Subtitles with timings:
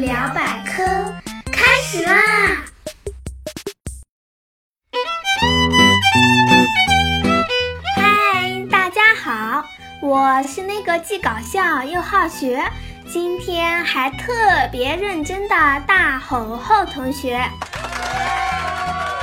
[0.00, 0.82] 聊百科
[1.52, 2.14] 开始啦！
[7.94, 9.62] 嗨，大家好，
[10.00, 12.64] 我是那个既搞笑又好学，
[13.12, 14.32] 今天还特
[14.72, 15.54] 别认真的
[15.86, 17.38] 大猴猴同学。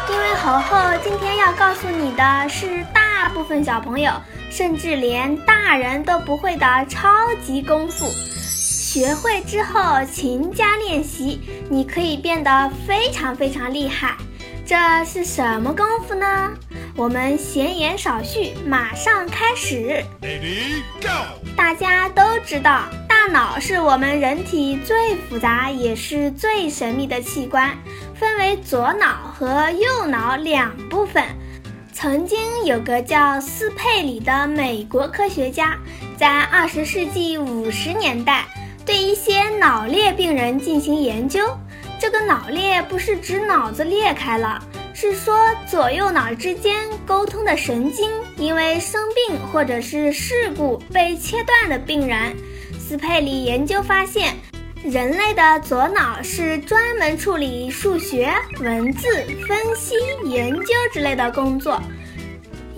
[0.08, 4.12] 因为猴猴今天要告诉你的是大部分小朋友，
[4.52, 8.06] 甚至连大人都不会的超级功夫。
[8.98, 14.18] 学会之后勤加练习，你可以变得非常非常厉害。
[14.66, 16.52] 这是什么功夫呢？
[16.96, 20.04] 我们闲言少叙，马上开始。
[21.56, 27.78] 大家都知道，大脑是我们人体最复杂也是最神秘的器官，
[28.16, 31.24] 分为左脑和右脑两部分。
[31.94, 35.78] 曾经有个叫斯佩里的美国科学家，
[36.18, 38.44] 在二十世纪五十年代。
[38.88, 41.46] 对一些脑裂病人进行研究，
[42.00, 44.64] 这个脑裂不是指脑子裂开了，
[44.94, 45.38] 是说
[45.70, 52.34] 左右脑之间沟通的神经因为生病或者是事故被切断的病人。
[52.80, 54.34] 斯佩里研究发现，
[54.86, 59.10] 人类的左脑是专门处理数学、文字
[59.46, 61.82] 分析、研究之类的工作，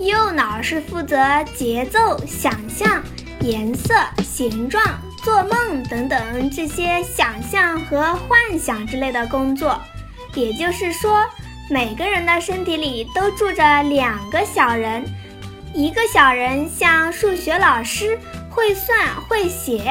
[0.00, 1.16] 右脑是负责
[1.54, 3.00] 节奏、想象、
[3.42, 4.82] 颜色、形状。
[5.22, 9.80] 做梦等等这些想象和幻想之类的工作，
[10.34, 11.24] 也就是说，
[11.68, 15.04] 每个人的身体里都住着两个小人，
[15.74, 18.18] 一个小人像数学老师，
[18.50, 19.82] 会算会写；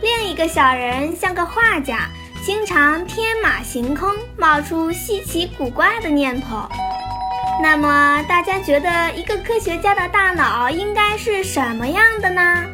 [0.00, 2.08] 另一个小人像个画家，
[2.44, 6.68] 经常天马行空，冒出稀奇古怪的念头。
[7.60, 12.64] 那么，大家觉得一个科学家的大脑应该是什么样的呢？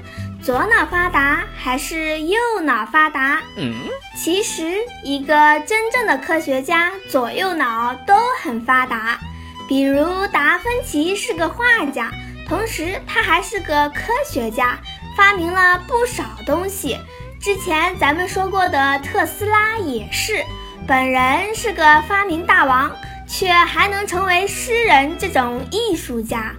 [0.45, 3.41] 左脑发达还是右脑发达？
[3.57, 3.73] 嗯，
[4.15, 9.19] 其实一个真正的科学家左右脑都很发达。
[9.67, 12.11] 比如达芬奇是个画家，
[12.47, 14.79] 同时他还是个科学家，
[15.17, 16.99] 发明了不少东西。
[17.41, 20.45] 之前咱们说过的特斯拉也是，
[20.87, 22.95] 本人是个发明大王，
[23.27, 26.53] 却还能成为诗人这种艺术家。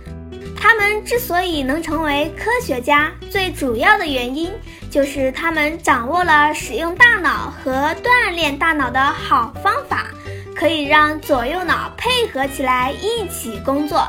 [0.67, 4.51] 他们之所以能成为科学家，最主要的原因
[4.89, 7.71] 就是他们掌握了使用大脑和
[8.01, 10.07] 锻炼大脑的好方法，
[10.55, 14.07] 可以让左右脑配合起来一起工作。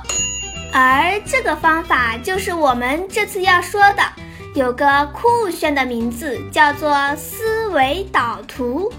[0.73, 4.03] 而这个方法就是我们这次要说的，
[4.55, 8.91] 有个酷炫的名字，叫做思维导图。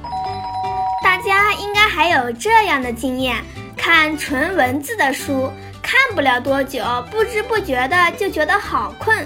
[1.04, 3.38] 大家应该还有这样的经验：
[3.76, 5.52] 看纯文字的书。
[5.88, 9.26] 看不了多久，不知不觉的就觉得好困。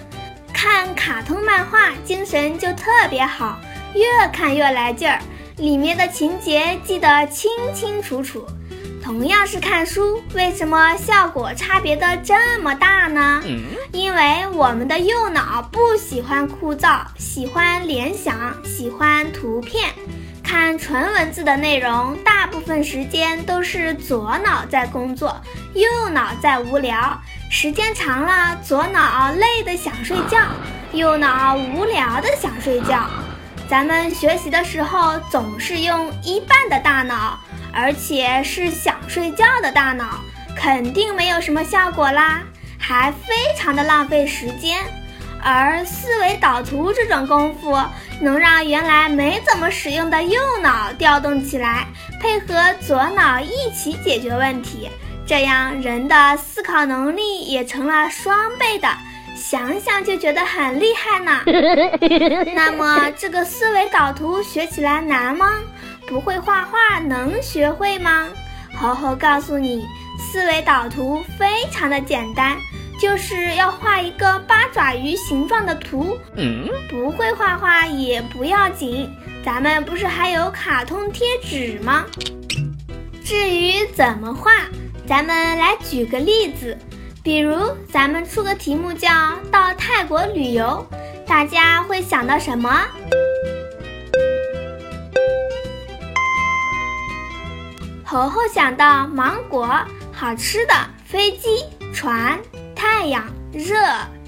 [0.53, 3.59] 看卡通漫画，精神就特别好，
[3.95, 5.19] 越看越来劲儿，
[5.57, 8.45] 里面的情节记得清清楚楚。
[9.03, 13.41] 同样是看书，为什么效果差别的这么大呢？
[13.91, 19.89] 因为我们的右脑不喜欢枯燥，喜欢联想，喜欢图片。
[20.51, 25.41] 看纯文字的内容，大部分时间都是左脑在工作，
[25.73, 27.17] 右脑在无聊。
[27.49, 30.39] 时间长了，左脑累得想睡觉，
[30.91, 33.05] 右脑无聊的想睡觉。
[33.69, 37.39] 咱们学习的时候总是用一半的大脑，
[37.73, 40.19] 而且是想睡觉的大脑，
[40.53, 42.41] 肯定没有什么效果啦，
[42.77, 44.79] 还非常的浪费时间。
[45.43, 47.77] 而思维导图这种功夫，
[48.19, 51.87] 能让原来没怎么使用的右脑调动起来，
[52.19, 54.89] 配合左脑一起解决问题，
[55.25, 58.87] 这样人的思考能力也成了双倍的，
[59.35, 61.41] 想想就觉得很厉害呢。
[62.53, 65.59] 那么这个思维导图学起来难吗？
[66.07, 68.27] 不会画画能学会吗？
[68.75, 69.85] 猴猴告诉你，
[70.19, 72.57] 思维导图非常的简单。
[73.01, 79.11] 就是要画一个八爪鱼形状的图，嗯，不会画画也不要紧，
[79.43, 82.05] 咱们不是还有卡通贴纸吗？
[83.25, 84.51] 至于怎么画，
[85.07, 86.77] 咱们来举个例子，
[87.23, 89.09] 比如咱们出个题目叫
[89.51, 90.85] 到泰国旅游，
[91.25, 92.85] 大家会想到什么？
[98.05, 99.67] 猴猴想到芒果，
[100.13, 100.73] 好吃的
[101.03, 102.39] 飞机船。
[103.01, 103.75] 太阳热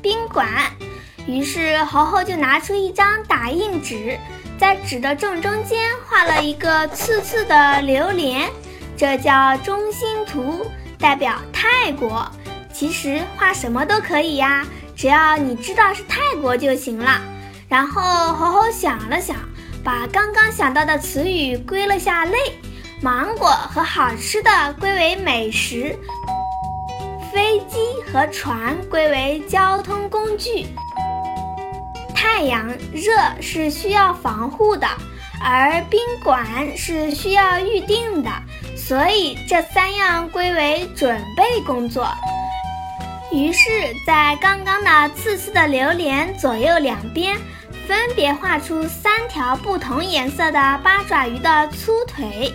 [0.01, 0.47] 宾馆，
[1.27, 4.17] 于是猴猴就拿出一张打印纸，
[4.57, 8.49] 在纸的正中间画了一个刺刺的榴莲，
[8.97, 10.65] 这叫中心图，
[10.97, 12.27] 代表泰国。
[12.73, 14.65] 其实画什么都可以呀，
[14.95, 17.21] 只要你知道是泰国就行了。
[17.69, 18.01] 然后
[18.33, 19.35] 猴猴想了想，
[19.83, 22.35] 把刚刚想到的词语归了下类，
[23.03, 25.95] 芒果和好吃的归为美食，
[27.33, 27.77] 飞机
[28.11, 30.67] 和船归为交通工具。
[32.13, 34.87] 太阳热是需要防护的，
[35.43, 36.45] 而宾馆
[36.77, 38.29] 是需要预定的，
[38.77, 42.07] 所以这三样归为准备工作。
[43.31, 43.69] 于是，
[44.05, 47.35] 在刚刚的刺刺的榴莲左右两边，
[47.87, 52.53] 分别画出三条不同颜色的八爪鱼的粗腿。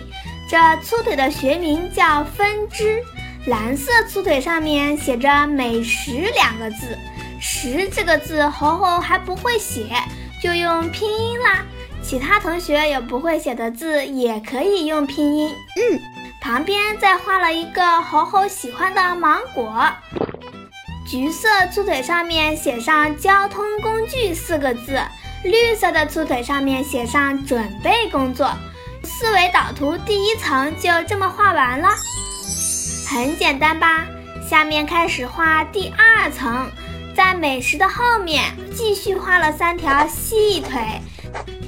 [0.49, 3.03] 这粗腿的学名叫分支。
[3.45, 6.97] 蓝色粗腿上面写着“美食”两个字。
[7.39, 9.85] 食这个字，猴猴还不会写，
[10.43, 11.63] 就用拼音啦。
[12.03, 15.49] 其他同学有不会写的字，也可以用拼音。
[15.77, 15.99] 嗯，
[16.41, 19.73] 旁边再画了一个猴猴喜欢的芒果。
[21.09, 24.99] 橘色粗腿上面写上“交通工具”四个字，
[25.43, 28.51] 绿色的粗腿上面写上“准备工作”。
[29.03, 31.87] 思维导图第一层就这么画完了，
[33.09, 34.05] 很简单吧？
[34.47, 36.69] 下面开始画第二层，
[37.15, 41.01] 在美食的后面继续画了三条细腿，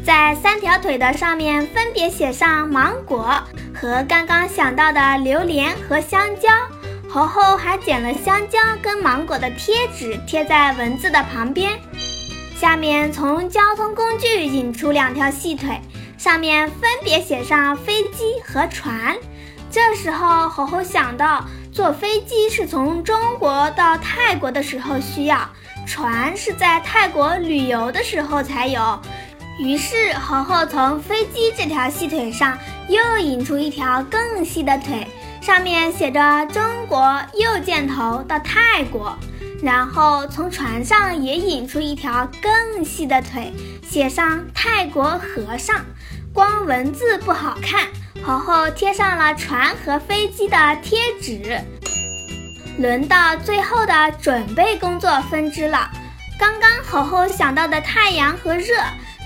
[0.05, 3.33] 在三条腿的上面分别写上芒果
[3.73, 6.47] 和刚刚想到的榴莲和香蕉。
[7.09, 11.71] 猴猴还剪了香蕉跟芒果的贴纸，贴在文字的旁边。
[12.55, 15.81] 下面从交通工具引出两条细腿，
[16.19, 19.17] 上面分别写上飞机和船。
[19.71, 25.49] 这时候，猴猴想到，坐飞机是从中国到泰国的时候需要，
[25.87, 28.99] 船是在泰国旅游的时候才有。
[29.57, 32.57] 于是，猴猴从飞机这条细腿上
[32.89, 35.07] 又引出一条更细的腿。
[35.41, 39.17] 上面写着中国右箭头到泰国，
[39.63, 43.51] 然后从船上也引出一条更细的腿，
[43.89, 45.77] 写上泰国和尚。
[46.33, 47.87] 光文字不好看，
[48.25, 51.59] 猴猴贴上了船和飞机的贴纸。
[52.77, 55.89] 轮到最后的准备工作分支了。
[56.39, 58.75] 刚刚猴猴想到的太阳和热，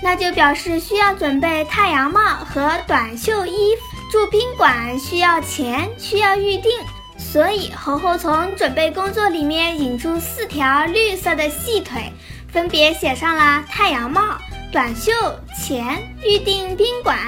[0.02, 3.96] 那就表示需要准备太阳帽和短袖衣服。
[4.10, 6.70] 住宾馆需要钱，需要预定，
[7.18, 12.12] 所以猴猴从准备工作里面引出四条绿色的细腿，
[12.52, 14.36] 分别写上了太阳帽、
[14.70, 15.12] 短袖、
[15.58, 17.18] 钱、预定宾馆。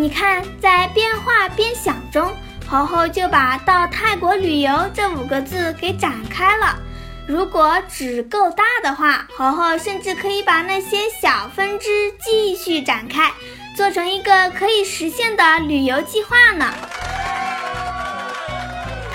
[0.00, 2.32] 你看，在边画边想中，
[2.68, 6.78] 猴猴就把到泰国旅游这五个字给展开了。
[7.26, 13.32] 如果纸够大的话，猴猴甚至可以把那些小分支继续展开。
[13.76, 16.72] 做成一个可以实现的旅游计划呢。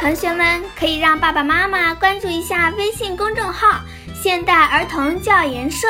[0.01, 3.79] 同学们可以让爸爸妈妈关注一下微信公众号
[4.21, 5.87] “现代儿童教研社”，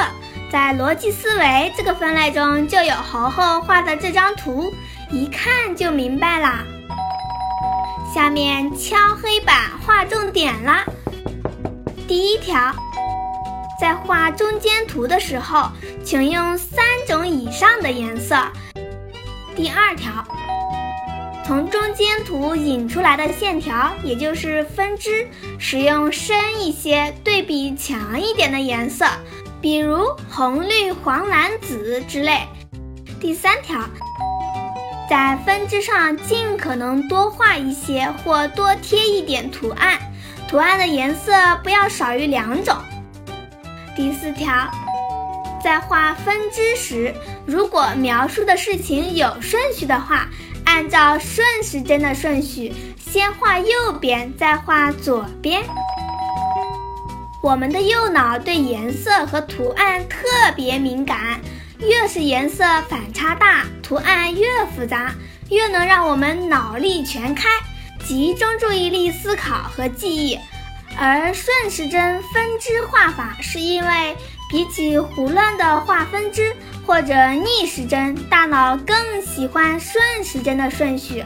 [0.53, 4.71] 在逻辑思维这个分类中就有猴猴画的这张图，
[5.09, 6.63] 一看就明白啦。
[8.13, 10.85] 下面敲黑板画重点啦。
[12.07, 12.71] 第一条。
[13.81, 15.71] 在画中间图的时候，
[16.05, 18.38] 请用三种以上的颜色。
[19.55, 20.23] 第二条，
[21.44, 25.27] 从中间图引出来的线条，也就是分支，
[25.57, 29.05] 使用深一些、对比强一点的颜色，
[29.63, 32.42] 比如红、绿、黄、蓝、紫之类。
[33.21, 33.80] 第三条，
[35.10, 39.98] 在分支上尽可能多画一些或多贴一点图案，
[40.50, 41.32] 图案的颜色
[41.63, 42.75] 不要少于两种。
[43.96, 44.70] 第四条，
[45.63, 47.15] 在画分支时，
[47.46, 50.27] 如果描述的事情有顺序的话，
[50.65, 55.63] 按照顺时针的顺序，先画右边，再画左边。
[57.43, 61.41] 我们的右脑对颜色和图案特别敏感，
[61.77, 65.13] 越是颜色反差大，图案越复杂，
[65.50, 67.50] 越能让我们脑力全开，
[68.07, 70.39] 集中注意力思考和记忆。
[70.97, 74.15] 而顺时针分支画法，是因为
[74.50, 81.25] 比起胡乱的画分支或者逆时针，大脑更喜欢顺时针的顺序。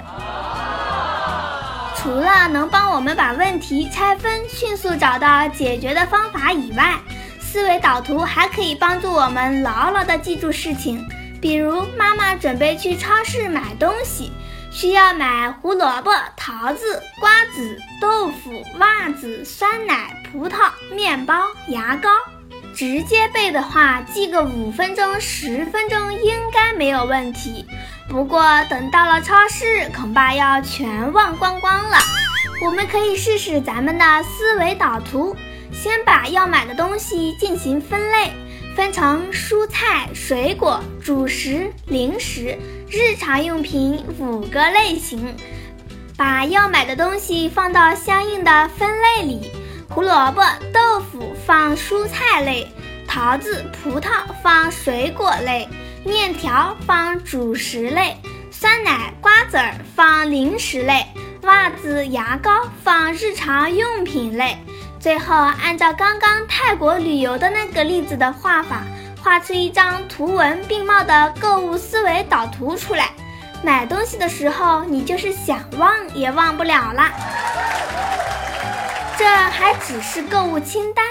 [1.97, 6.95] 除了能帮我们把问题拆分，迅速找到解决的方法以外，
[7.39, 11.03] 思维导图还可以帮助我们牢牢地记住事情。
[11.41, 14.31] 比如，妈妈准备去超市买东西。
[14.69, 21.33] 需要买胡萝卜、桃子、瓜子、豆腐、袜子、酸奶、葡萄、面包、
[21.69, 22.09] 牙膏。
[22.75, 27.65] 直接背的话，记个五分钟、十分钟应该没有问题。
[28.09, 31.97] 不过等到了超市，恐怕要全忘光光了。
[32.61, 35.35] 我们可以试试咱们的思维导图，
[35.73, 38.31] 先把要买的东西进行分类，
[38.75, 42.57] 分成蔬菜、水果、主食、零食、
[42.89, 45.35] 日常用品五个类型，
[46.15, 49.51] 把要买的东西放到相应的分类里。
[49.89, 50.41] 胡萝卜、
[50.73, 52.67] 豆腐放蔬菜类，
[53.07, 54.09] 桃子、葡萄
[54.41, 55.67] 放水果类，
[56.07, 58.15] 面条放主食类，
[58.49, 61.05] 酸奶、瓜子儿放零食类，
[61.41, 62.49] 袜子、牙膏
[62.81, 64.57] 放日常用品类。
[65.01, 68.83] 最后，按照刚刚泰国旅游的那个例子的画法，
[69.21, 73.09] 画出一张图文并茂的购物思维导图出来。
[73.61, 77.11] 买东西的时候，你就是想忘也忘不了啦。
[79.17, 81.05] 这还只是购物清单，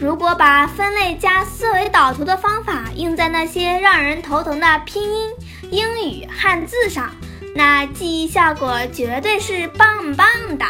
[0.00, 5.28] 如果把分类加思维导图的方法用在那些让人头疼的拼音、
[5.70, 7.10] 英语、汉字上，
[7.54, 10.26] 那记忆效果绝对是棒棒
[10.56, 10.64] 的。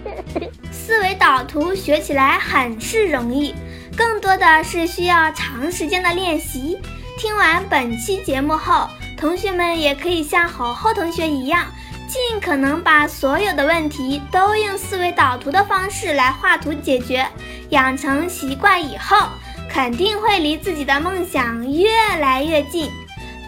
[0.70, 3.54] 思维导图学起来很是容易，
[3.96, 6.78] 更多的是需要长时间的练习。
[7.18, 8.86] 听完本期节目后，
[9.16, 11.64] 同学们也可以像猴猴同学一样。
[12.16, 17.26] 尽可能把所有的问题都用思维导图的方式来画图解决，
[17.68, 19.28] 养成习惯以后，
[19.70, 22.90] 肯定会离自己的梦想越来越近。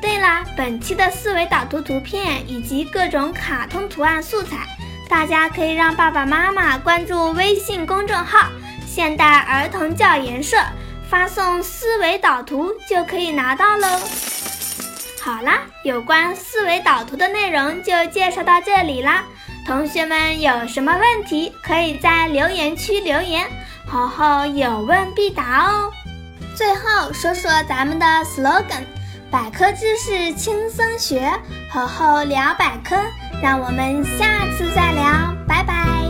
[0.03, 4.67] 对了，本期的思维导图图片以及各种卡通图案素材，
[5.09, 8.49] 大家可以让爸爸妈妈关注微信公众号
[8.87, 10.57] “现代儿童教研社”，
[11.09, 14.01] 发送“思维导图”就可以拿到喽。
[15.21, 19.25] 好啦，有关思维导图的内容就介绍到这里啦。
[19.67, 23.45] 同学们有什么问题，可以在留言区留言，
[23.87, 25.91] 猴猴有问必答哦。
[26.55, 28.85] 最后说说咱们的 slogan：
[29.31, 31.31] 百科知识轻松学，
[31.71, 32.97] 猴猴聊百科。
[33.43, 36.08] 让我们下次再聊，拜拜。